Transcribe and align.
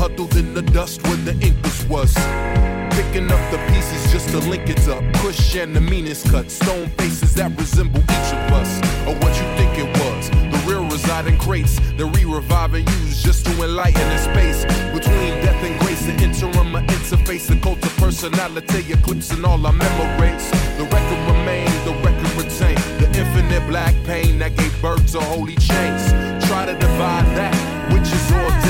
huddled 0.00 0.34
in 0.34 0.54
the 0.54 0.62
dust 0.62 1.02
where 1.06 1.20
the 1.28 1.36
ink 1.46 1.60
was. 1.90 2.14
Picking 2.96 3.30
up 3.30 3.42
the 3.52 3.58
pieces 3.68 4.10
just 4.10 4.30
to 4.30 4.38
link 4.48 4.66
it 4.70 4.88
up. 4.88 5.04
Push 5.20 5.56
and 5.56 5.76
the 5.76 5.80
meanest 5.80 6.30
cut. 6.30 6.50
Stone 6.50 6.88
faces 6.96 7.34
that 7.34 7.50
resemble 7.58 8.00
each 8.00 8.30
of 8.38 8.44
us. 8.60 8.70
Or 9.06 9.14
what 9.20 9.32
you 9.38 9.46
think 9.58 9.72
it 9.76 9.90
was. 10.00 10.30
The 10.52 10.58
real 10.66 10.84
reside 10.84 11.26
in 11.26 11.36
crates 11.38 11.78
that 11.98 12.06
re 12.16 12.24
revive 12.24 12.72
and 12.72 12.88
use 12.88 13.22
just 13.22 13.44
to 13.44 13.52
enlighten 13.62 14.08
the 14.08 14.20
space. 14.30 14.64
Between 14.96 15.32
death 15.44 15.62
and 15.68 15.78
grace, 15.80 16.06
The 16.06 16.14
interim, 16.24 16.74
an 16.76 16.86
interface, 16.86 17.50
a 17.54 17.60
cult 17.60 17.84
of 17.84 17.94
personality, 17.98 18.92
eclipsing 18.94 19.44
all 19.44 19.66
our 19.66 19.76
memories. 19.84 20.44
The 20.78 20.84
record 20.96 21.22
remains, 21.32 21.78
the 21.84 21.94
record 22.06 22.32
retained, 22.40 22.84
The 23.00 23.08
infinite 23.20 23.64
black 23.68 23.94
pain 24.04 24.38
that 24.38 24.56
gave 24.56 24.74
birth 24.80 25.12
to 25.12 25.20
holy 25.20 25.56
chains. 25.56 26.02
Try 26.48 26.64
to 26.64 26.74
divide 26.86 27.28
that, 27.36 27.54
which 27.92 28.08
is 28.18 28.26
ordained. 28.32 28.69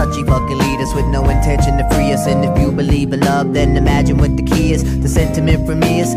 Such 0.00 0.16
he 0.16 0.24
fucking 0.24 0.56
leaders 0.56 0.94
with 0.94 1.04
no 1.08 1.28
intention 1.28 1.76
to 1.76 1.86
free 1.90 2.10
us. 2.10 2.26
And 2.26 2.42
if 2.42 2.58
you 2.58 2.72
believe 2.72 3.12
in 3.12 3.20
love, 3.20 3.52
then 3.52 3.76
imagine 3.76 4.16
what 4.16 4.34
the 4.34 4.42
key 4.42 4.72
is. 4.72 4.82
The 5.02 5.08
sentiment 5.10 5.66
for 5.66 5.74
me 5.74 6.00
is 6.00 6.14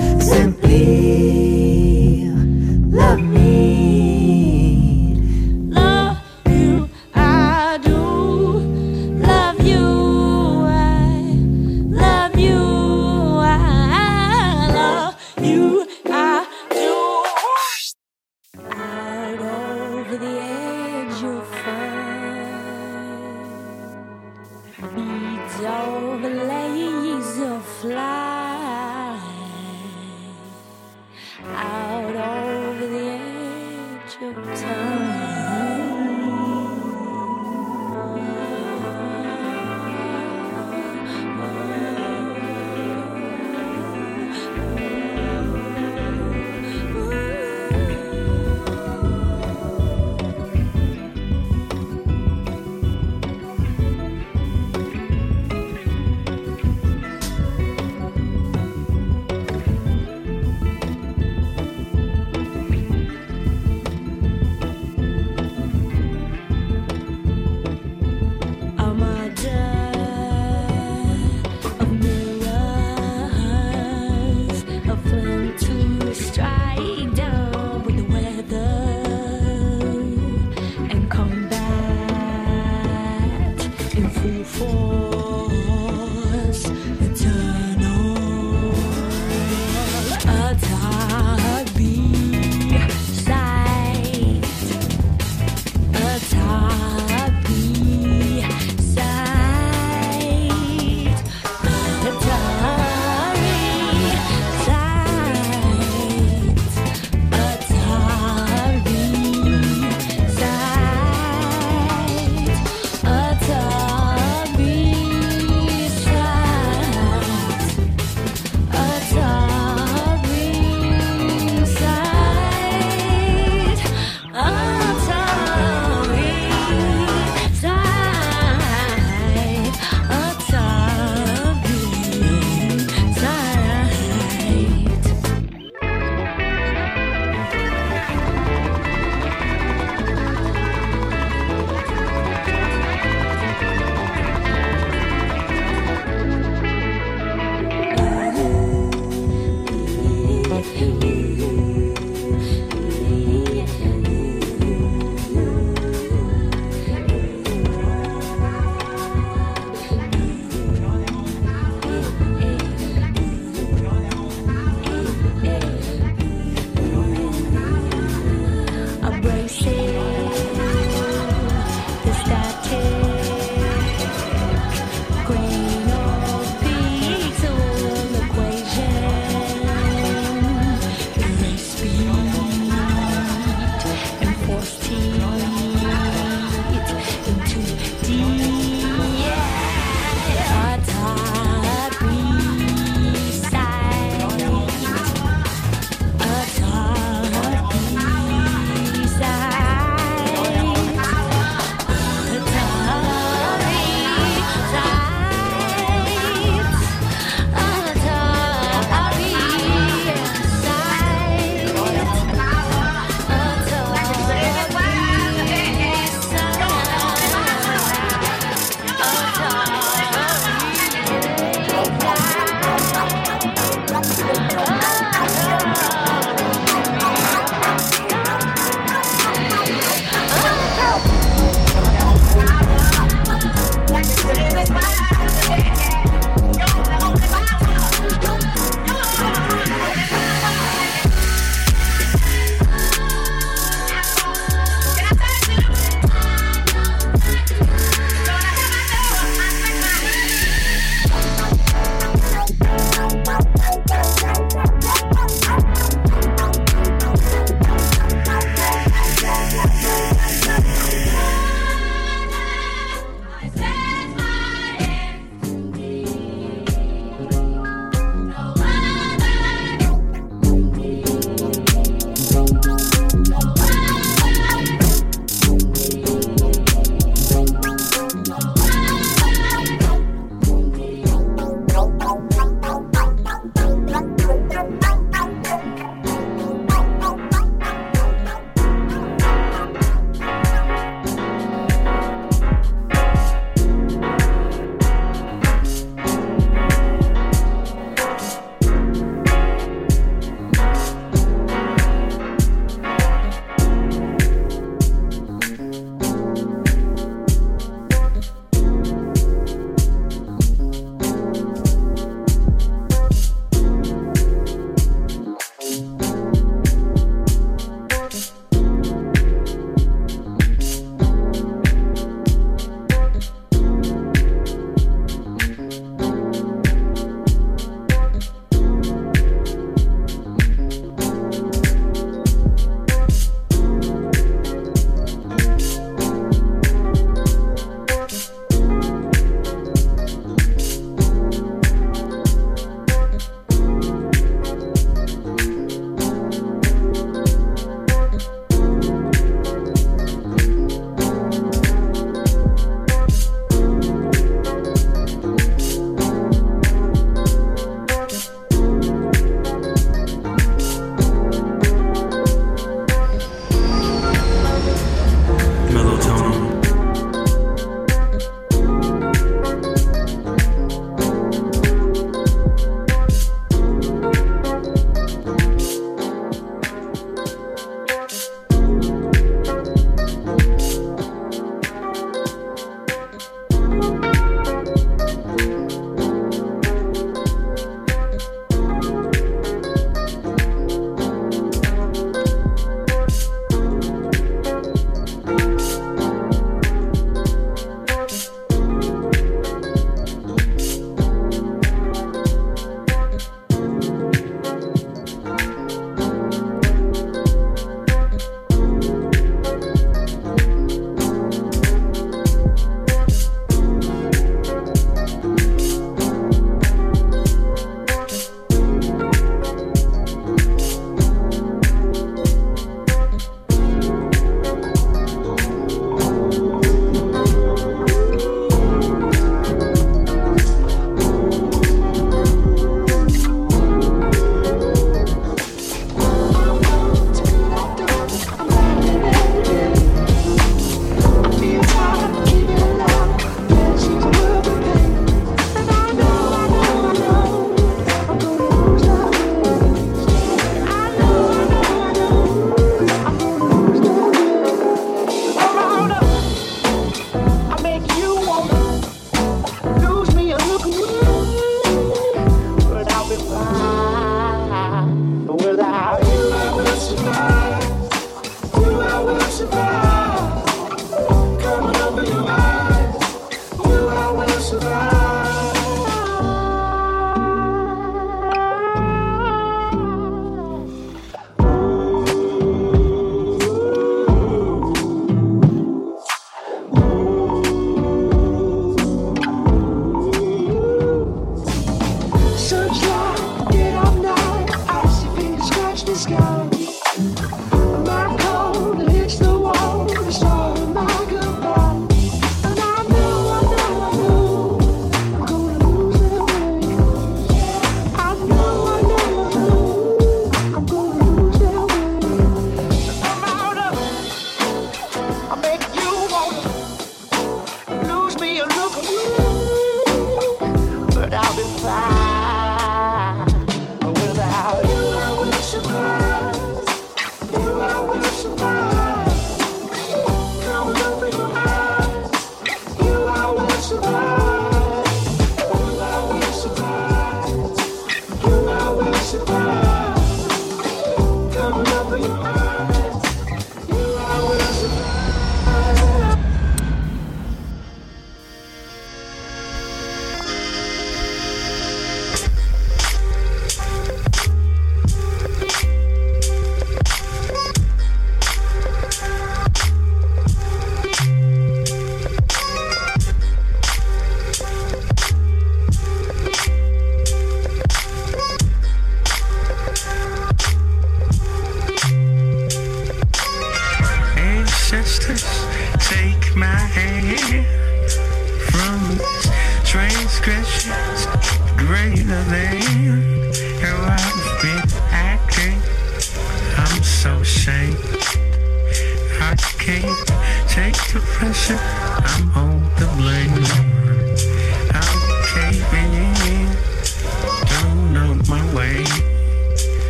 the 26.24 26.53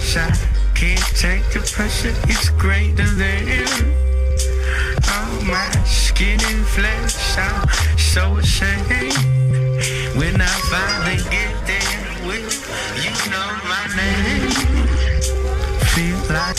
I 0.00 0.32
can't 0.74 0.98
take 1.14 1.44
the 1.52 1.60
pressure, 1.72 2.14
it's 2.24 2.48
greater 2.50 3.06
than. 3.20 3.68
All 5.12 5.42
my 5.44 5.70
skin 5.84 6.40
and 6.40 6.66
flesh, 6.66 7.38
I'm 7.38 7.68
so 7.98 8.36
ashamed. 8.38 9.14
When 10.16 10.40
I 10.40 10.52
finally 10.72 11.20
get 11.30 11.52
there, 11.68 12.26
will 12.26 12.48
you 13.04 13.12
know 13.30 13.50
my 13.68 13.84
name? 13.94 14.50
Feel 15.92 16.18
like 16.34 16.58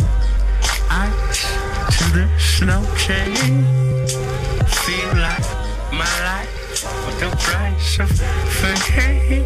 ice 0.90 1.42
to 1.98 2.06
the 2.14 2.30
snow 2.38 2.86
chain. 2.96 3.66
Feel 4.86 5.14
like 5.18 5.50
my 5.92 6.14
life 6.30 6.62
with 7.06 7.20
the 7.20 7.30
price 7.38 8.00
of 8.00 8.10
fame. 8.62 9.46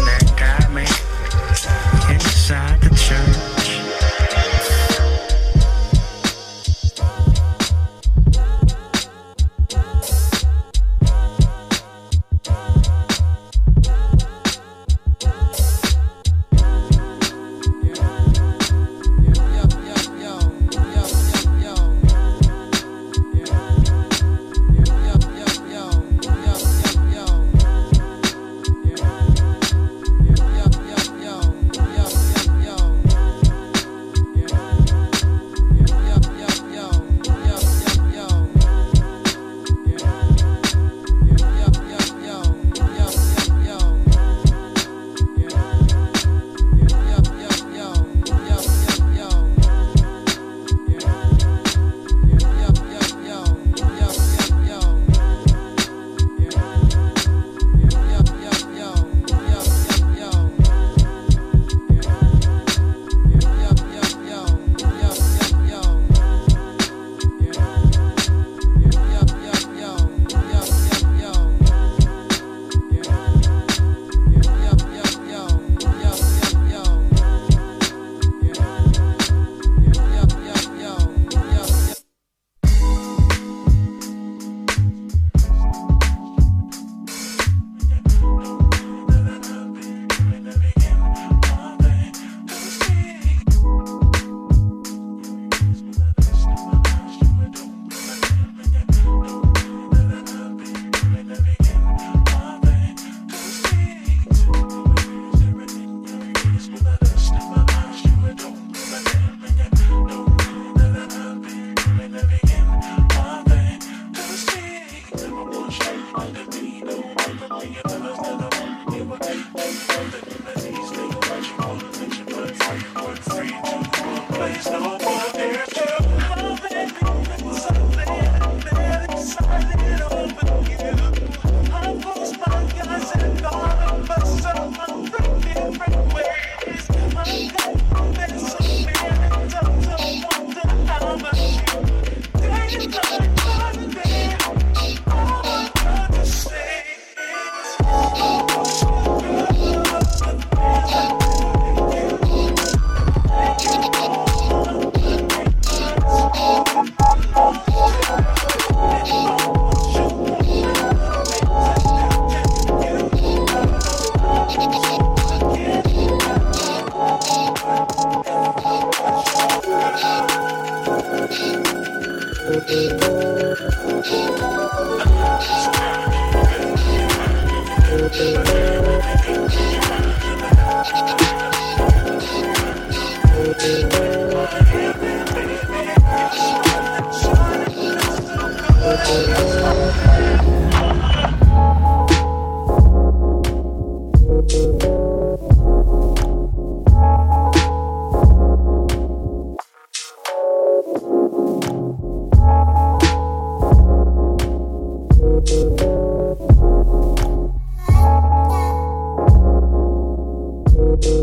Thank 211.03 211.15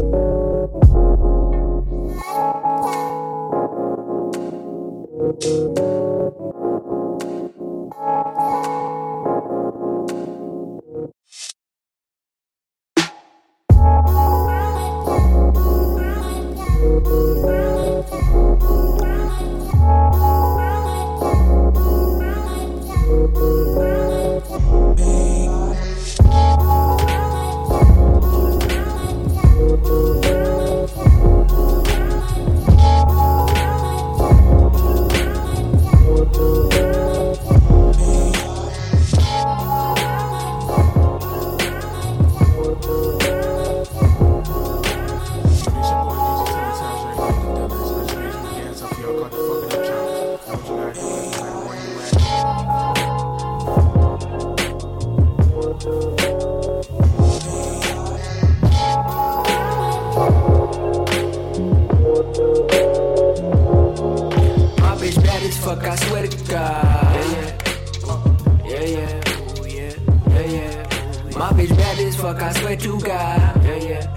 you. 5.45 5.98
fuck, 72.33 72.43
I 72.43 72.53
swear 72.53 72.77
to 72.77 73.01
God. 73.01 73.65
Yeah, 73.65 73.77
yeah. 73.77 74.17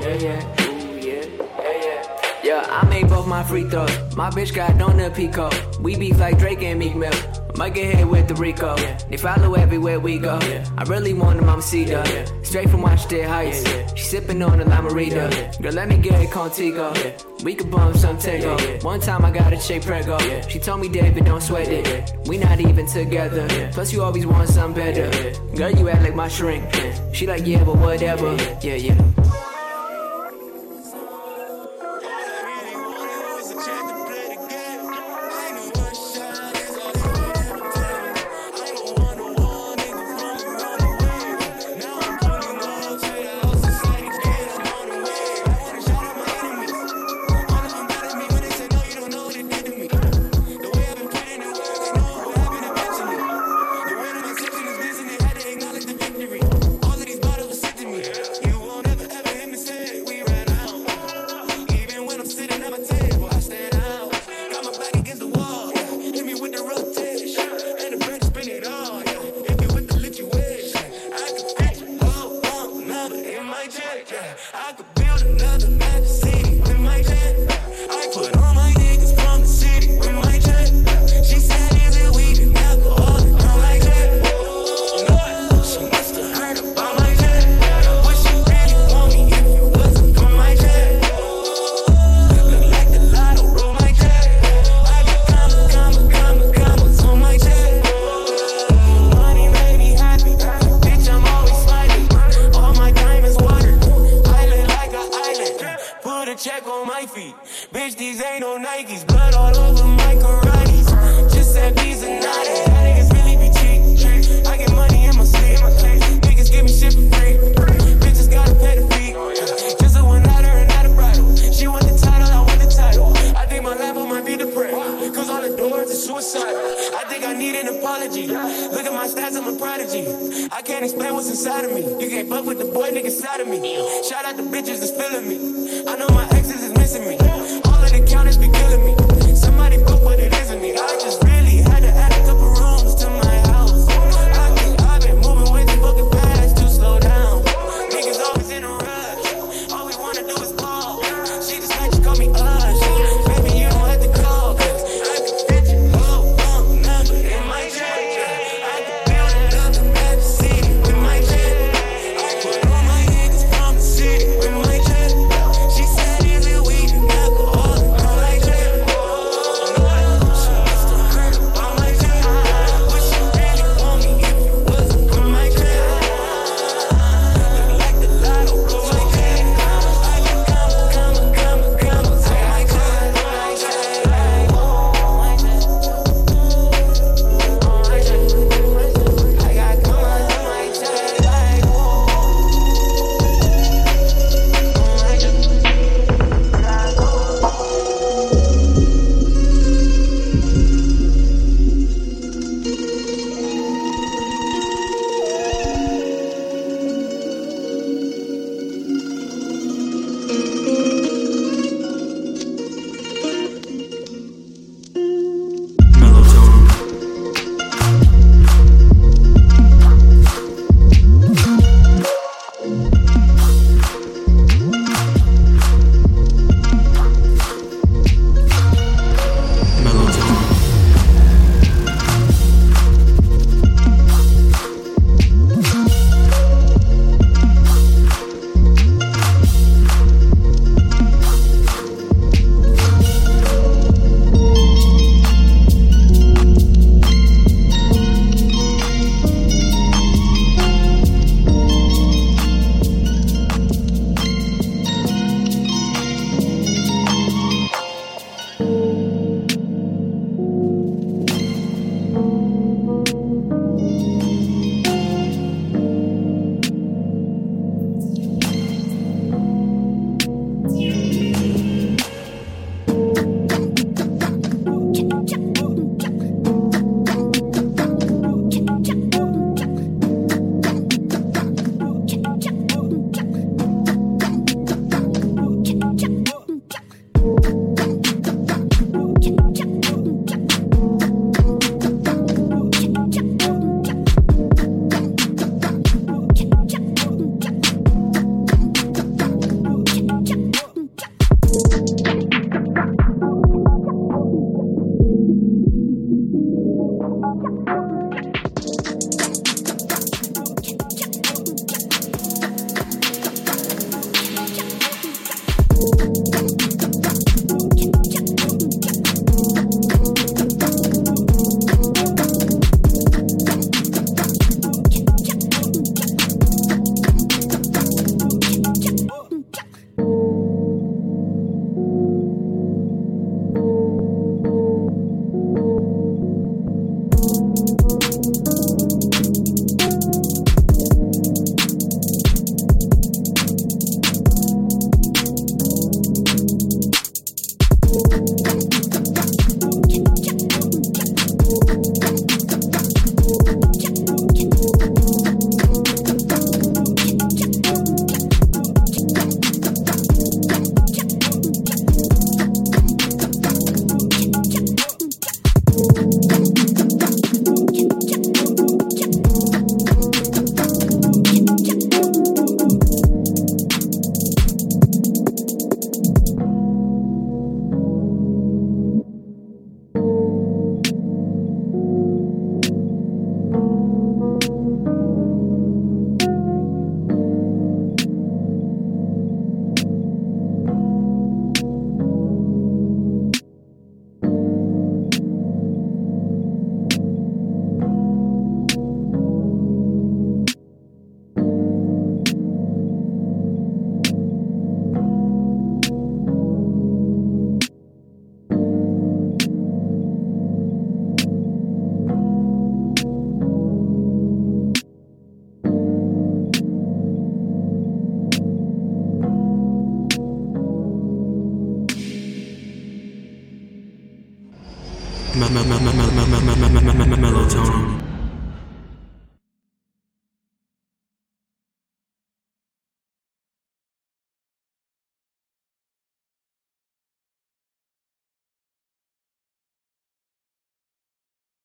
Yeah, 0.00 0.14
yeah. 0.14 0.56
Yeah. 1.00 1.24
Yeah, 1.62 1.84
yeah. 1.86 2.42
Yeah, 2.42 2.66
I 2.68 2.88
made 2.88 3.08
both 3.08 3.26
my 3.26 3.42
free 3.44 3.68
throws. 3.68 4.16
My 4.16 4.30
bitch 4.30 4.54
got 4.54 4.80
on 4.82 4.96
the 4.96 5.10
peacock. 5.10 5.54
We 5.80 5.96
beef 5.96 6.18
like 6.18 6.38
Drake 6.38 6.62
and 6.62 6.78
Meek 6.78 6.96
Mill. 6.96 7.12
Might 7.56 7.72
get 7.72 7.94
hit 7.94 8.06
with 8.06 8.28
the 8.28 8.34
RICO. 8.34 8.76
Yeah. 8.76 8.98
They 9.08 9.16
follow 9.16 9.54
everywhere 9.54 9.98
we 9.98 10.18
go. 10.18 10.38
Yeah. 10.42 10.68
I 10.76 10.84
really 10.84 11.14
want 11.14 11.38
a 11.38 11.42
mamacita. 11.42 12.04
Yeah. 12.06 12.42
Straight 12.42 12.68
from 12.68 12.82
Washington 12.82 13.28
Heights. 13.28 13.64
Yeah. 13.64 13.94
She 13.94 14.04
sipping 14.04 14.42
on 14.42 14.60
a 14.60 14.64
Lamarita. 14.64 15.30
Yeah. 15.32 15.52
Girl, 15.62 15.72
let 15.72 15.88
me 15.88 15.96
get 15.96 16.22
a 16.22 16.26
Contigo. 16.26 16.92
We 17.42 17.54
could 17.54 17.70
bump 17.70 17.96
some 17.96 18.18
tango. 18.18 18.56
One 18.80 19.00
time 19.00 19.24
I 19.24 19.30
got 19.30 19.52
a 19.54 19.56
chick 19.58 19.82
prego. 19.82 20.18
She 20.48 20.58
told 20.58 20.80
me, 20.82 20.88
David, 20.88 21.24
don't 21.24 21.42
sweat 21.42 21.68
it. 21.68 22.12
We 22.26 22.36
not 22.36 22.60
even 22.60 22.86
together. 22.86 23.48
Plus, 23.72 23.92
you 23.92 24.02
always 24.02 24.26
want 24.26 24.48
something 24.48 24.74
better. 24.82 25.08
Girl, 25.56 25.70
you 25.70 25.88
act 25.88 26.02
like 26.02 26.14
my 26.14 26.28
shrink. 26.28 26.64
She 27.12 27.26
like, 27.26 27.46
yeah, 27.46 27.64
but 27.64 27.76
whatever. 27.76 28.34
Yeah, 28.60 28.74
yeah. 28.74 29.00